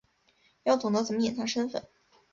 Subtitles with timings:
[0.63, 1.87] 要懂得怎么隐藏身份